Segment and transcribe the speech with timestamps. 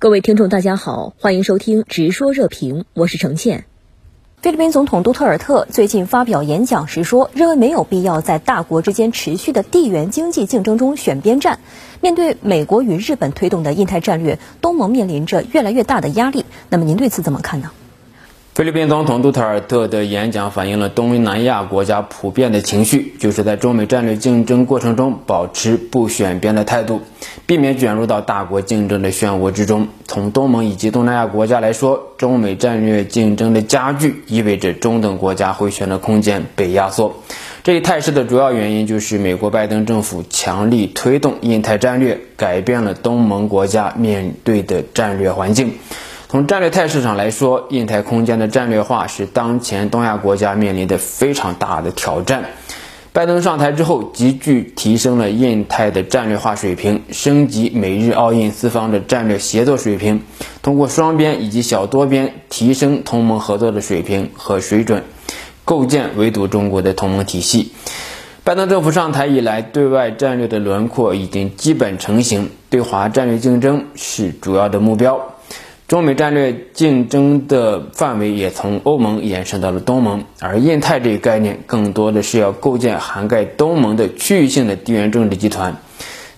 [0.00, 3.66] 各位听众，大家好，欢迎收听《直说热评》，我是程倩。
[4.40, 11.58] 菲律宾总统杜特尔特最近发表演讲时说，认为没有必要在大国之间持续的地缘经济竞争中选边站。
[12.00, 16.46] 面对美国与日本推动的印太战略，东盟面临着越来越大的压力。
[16.70, 17.70] 那么您对此怎么看呢？
[18.60, 27.00] 菲律宾总统杜特尔特的演讲反映了东南亚国家普遍的情绪，就是在中美战略竞争过程中保持不选边的态度，
[27.46, 29.88] 避免卷入到大国竞争的漩涡之中。
[30.06, 37.14] 从东盟以及东南亚国家来说，中美战略竞争的加剧意味着中等国家回旋的空间被压缩。
[37.62, 45.72] 这一态势的主要原因就是美国拜登政府强力推动印太战略，改变了东盟国家面对的战略环境。
[46.30, 52.44] 从战略态势上来说，印太空间的战略化是当前东亚国家面临的非常大的挑战。
[53.12, 60.22] 拜登上台之后，急剧提升了印太的战略化水平，升级美日澳印四方的战略协作水平，
[60.62, 65.02] 通过双边以及小多边提升同盟合作的水平和水准，
[65.64, 67.72] 构建围堵中国的同盟体系。
[68.44, 75.34] 拜登政府上台以来，对外战略的轮廓已经基本成型，对华战略竞争是主要的目标。
[75.90, 85.78] 中美战略竞争的范围也从欧盟延伸到了东盟，而印太这一概念更多的是要构建涵盖东盟的区域性的地缘政治集团。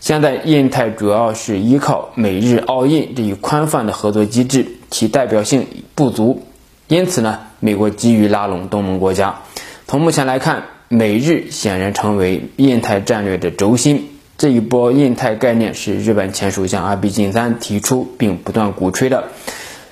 [0.01, 6.47] 现在，印太主要是依靠美日澳印这一宽泛的合作机制，其代表性不足，
[6.89, 9.41] 因此呢，美国急于拉拢东盟国家。
[9.87, 14.12] 从目前来看，美日显然成为印太战略的轴心。
[14.43, 19.29] 这一波印太概念是日本前首相阿比晋三提出并不断鼓吹的。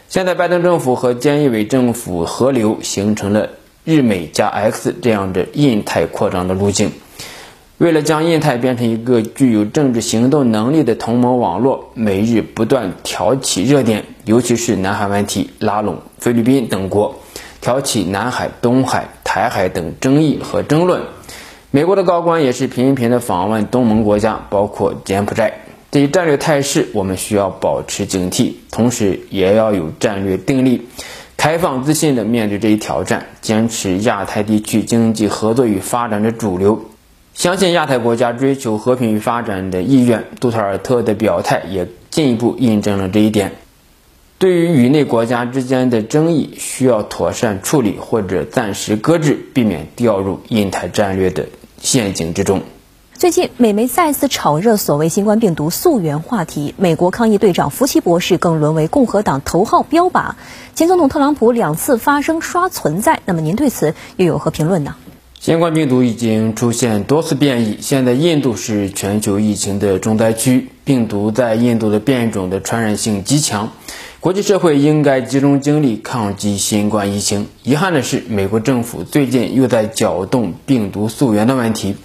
[0.09, 3.51] 现在拜登政府和菅义伟政府合流，形成了
[3.85, 6.91] 日美加 X 这样的印太扩张的路径。
[7.79, 17.21] 为了将印太变成一个具有政治行动能力的同盟网络，美日不断挑起热点，尤其是南海问题，拉拢菲律宾等国，
[17.61, 21.03] 挑起南海、东海、台海等争议和争论。
[21.73, 25.61] 美国的高官也是频频的访问东盟国家，包括柬埔寨。
[25.93, 30.89] 这一战略态势，我们需要保持警惕，同时也要有战略定力，
[31.37, 36.87] 开放自信的面对这一挑战，坚持亚太地区经济合作与发展的主流，
[37.35, 40.25] 相信亚太国家追求和平与发展的意愿。
[40.41, 43.53] 杜特尔特的表态也进一步印证了这一点。
[44.39, 51.47] 对于与内国家之间的争议，需要妥善处理或者暂时搁置，避免掉入印太战略的。
[51.81, 52.63] 陷阱之中。
[53.15, 60.37] 最近，美媒再次炒热所谓新冠病毒溯源话题，美国抗疫队长福奇博士更沦为共和党头号标靶。
[60.75, 64.95] 前总统特朗普两次发声刷存在，那么您对此又有何评论呢？
[65.39, 73.71] 新冠病毒已经出现多次变异，现在印度是全球疫情的重灾区，病毒在印度的变种的传染性极强。
[74.21, 77.47] 国际社会应该集中精力抗击新冠疫情。
[77.63, 81.97] 遗憾的是，美国政府最近又在搅动病毒溯源的问题，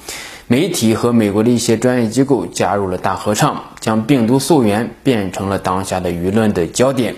[0.48, 7.16] 媒体和美国的一些专业机构加入了大合唱，将病毒溯源变成了当下的舆论的焦点。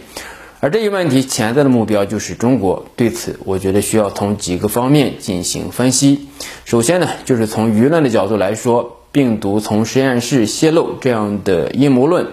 [0.62, 2.88] 而这一问题潜在的目标就是中国。
[2.96, 6.28] 对此，我觉得需要从几个方面进行分析。
[6.66, 12.30] 首先呢，就是从舆论的角度来说，病毒从实验室泄露这样的阴谋论。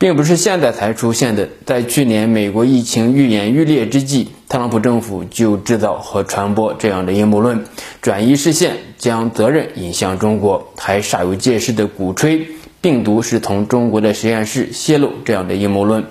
[0.00, 7.66] 并不是现在才出现的，在去年美国疫情愈演愈烈之际，特朗普政府就制造和传播这样的阴谋论，
[8.00, 12.46] 转移视线，将责任引向中国，还煞有介事的鼓吹
[12.80, 16.06] 病毒是从中国的实验室泄露这样的阴谋论，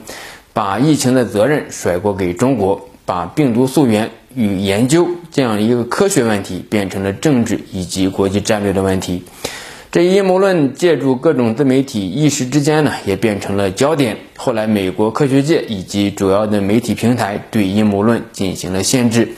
[0.54, 9.24] 把疫情的责任甩锅给中国，把病毒溯源与研究这样一个科学问题变成了政治以及国际战略的问题。
[9.92, 14.18] 这一阴谋论借助各种自媒体，一时之间呢也变成了焦点。
[14.38, 19.30] 后来，美国科学界以及主要的媒体平台对阴谋论进行了限制。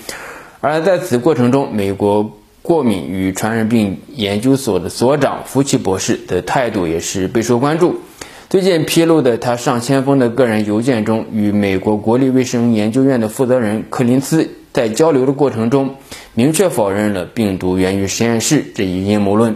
[0.59, 8.01] 而在此过程中，美国过敏与传染病研究所的所长福奇博士的态度也是备受关注。
[8.49, 15.95] 最近披露的他上千封的个人邮件中，与美国国立卫生研究院的负责人柯林斯在交流的过程中，
[16.33, 19.55] 明确否认了病毒源于实验室这一阴谋论。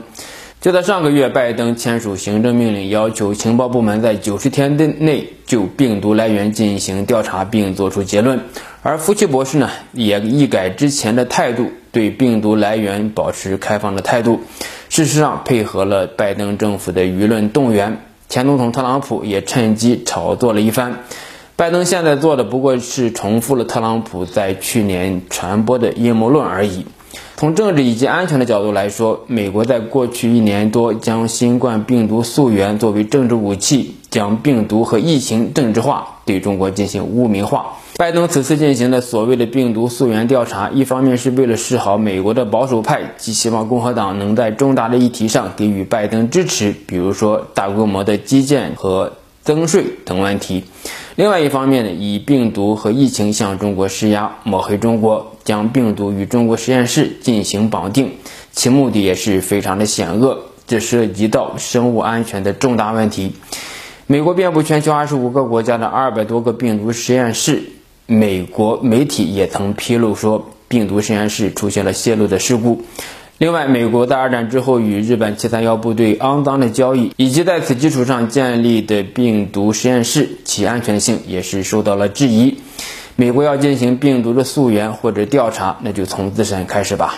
[0.66, 8.40] 就在上个月，拜登签署行政命令，要求情报部门在九十天内就病毒来源进行调查并作出结论。
[8.82, 14.42] 而福奇博士呢，也一改之前的态度，对病毒来源保持开放的态度。
[14.90, 21.04] 事实上，配合了拜登政府的舆论动员，前总统特朗普也趁机炒作了一番。
[21.56, 26.88] 拜登现在做的不过是重复了特朗普在去年传播的阴谋论而已。
[27.38, 37.74] 从政治以及安全的角度来说，美国在过去一年多将新冠病毒溯源作为政治武器，将病毒和疫情政治化，对中国进行污名化。
[37.98, 49.12] 拜登此次进行的所谓的病毒溯源调查，一方面是为了示好美国的保守派，寄希望共和党能在重大的议题上给予拜登支持，比如说大规模的基建和
[49.44, 50.64] 增税等问题；
[51.16, 58.12] 另外一方面呢，以病毒和疫情向中国施压，抹黑中国，将病毒与中国实验室进行绑定，
[58.52, 63.32] 其目的也是非常的险恶，这涉及到生物安全的重大问题。
[64.08, 67.64] 美国遍布全球二十五个国家的二百多个病毒实验室。
[68.08, 72.84] 美国媒体也曾披露说，病毒实验室出现了泄露的事故。
[73.38, 82.60] 另外，美国在二战之后与日本七三幺部队肮脏的交易，以及在此基础上建立的病毒实验室，其安全性也是受到了质疑。
[83.18, 87.16] 美国要进行病毒的溯源或者调查，那就从自身开始吧。